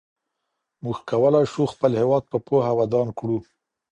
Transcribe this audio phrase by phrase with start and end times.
[0.83, 3.37] موږ کولای سو خپل هېواد په پوهه ودان کړو.